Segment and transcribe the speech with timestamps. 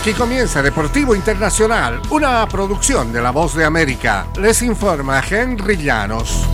[0.00, 4.26] Aquí comienza Deportivo Internacional, una producción de La Voz de América.
[4.40, 6.46] Les informa Henry Llanos.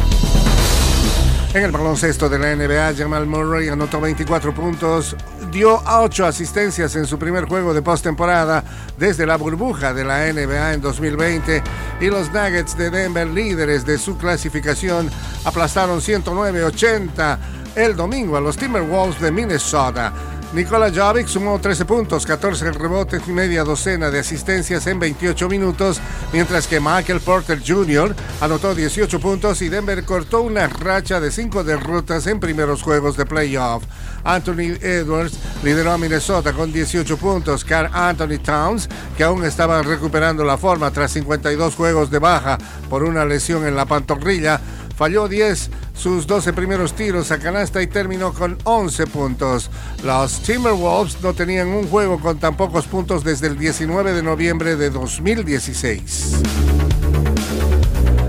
[1.55, 5.15] En el baloncesto de la NBA, Jamal Murray anotó 24 puntos,
[5.53, 8.65] dio 8 asistencias en su primer juego de postemporada
[8.99, 11.63] desde la burbuja de la NBA en 2020
[12.01, 15.09] y los Nuggets de Denver, líderes de su clasificación,
[15.45, 17.39] aplastaron 109-80
[17.77, 20.13] el domingo a los Timberwolves de Minnesota.
[20.53, 26.01] Nikola Jovic sumó 13 puntos, 14 rebotes y media docena de asistencias en 28 minutos,
[26.33, 28.15] mientras que Michael Porter Jr.
[28.41, 33.27] anotó 18 puntos y Denver cortó una racha de 5 derrotas en primeros juegos de
[33.27, 33.83] playoff.
[34.23, 37.65] Anthony Edwards lideró a Minnesota con 18 puntos.
[37.65, 42.57] Carl Anthony Towns, que aún estaba recuperando la forma tras 52 juegos de baja
[42.89, 44.61] por una lesión en la pantorrilla,
[44.97, 49.71] falló 10 sus 12 primeros tiros a canasta y terminó con 11 puntos.
[50.03, 54.77] Los Timberwolves no tenían un juego con tan pocos puntos desde el 19 de noviembre
[54.77, 56.43] de 2016.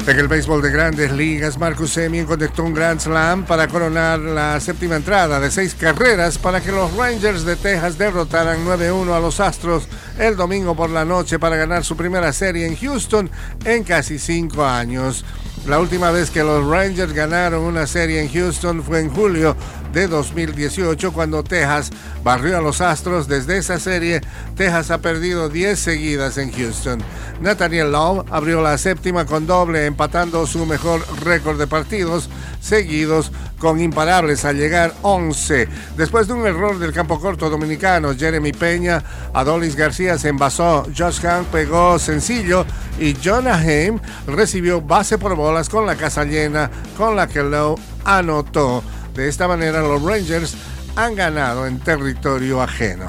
[0.07, 4.57] En el béisbol de grandes ligas, Marcus Semien conectó un Grand Slam para coronar la
[4.61, 9.41] séptima entrada de seis carreras para que los Rangers de Texas derrotaran 9-1 a los
[9.41, 9.85] Astros
[10.17, 13.29] el domingo por la noche para ganar su primera serie en Houston
[13.65, 15.25] en casi cinco años.
[15.65, 19.55] La última vez que los Rangers ganaron una serie en Houston fue en julio
[19.91, 21.89] de 2018 cuando Texas
[22.23, 23.27] barrió a los Astros.
[23.27, 24.21] Desde esa serie,
[24.55, 26.99] Texas ha perdido 10 seguidas en Houston.
[27.41, 32.29] Nathaniel Love abrió la séptima con doble, empatando su mejor récord de partidos
[32.61, 35.67] seguidos con imparables al llegar 11.
[35.95, 41.21] Después de un error del campo corto dominicano, Jeremy Peña, Adolis García se envasó, Josh
[41.21, 42.65] Hank pegó sencillo
[42.99, 45.35] y Jonah Haim recibió base por
[45.69, 48.83] con la casa llena, con la que Lowe anotó.
[49.15, 50.55] De esta manera los Rangers
[50.95, 53.05] han ganado en territorio ajeno.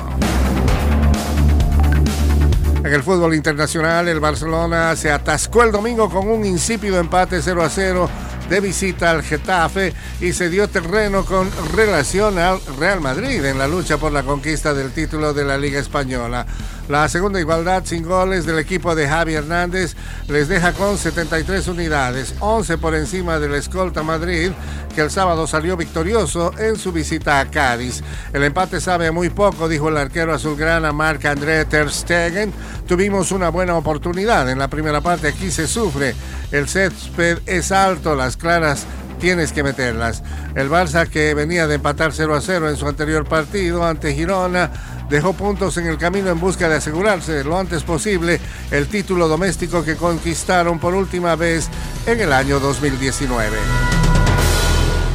[2.78, 7.62] En el fútbol internacional, el Barcelona se atascó el domingo con un insípido empate 0
[7.64, 8.08] a 0
[8.48, 13.66] de visita al Getafe y se dio terreno con relación al Real Madrid en la
[13.66, 16.46] lucha por la conquista del título de la Liga Española.
[16.88, 19.94] La segunda igualdad sin goles del equipo de Javi Hernández
[20.26, 24.52] les deja con 73 unidades, 11 por encima del escolta Madrid,
[24.94, 28.02] que el sábado salió victorioso en su visita a Cádiz.
[28.32, 32.54] El empate sabe muy poco, dijo el arquero azulgrana Marc André Ter Stegen.
[32.86, 36.14] Tuvimos una buena oportunidad en la primera parte, aquí se sufre.
[36.52, 38.86] El césped es alto, las claras
[39.18, 40.22] tienes que meterlas.
[40.54, 44.70] El Barça que venía de empatar 0 a 0 en su anterior partido ante Girona
[45.08, 49.84] dejó puntos en el camino en busca de asegurarse lo antes posible el título doméstico
[49.84, 51.68] que conquistaron por última vez
[52.06, 53.56] en el año 2019.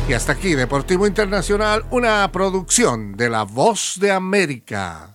[0.07, 5.09] Y hasta aquí Deportivo Internacional, una producción de La Voz de América.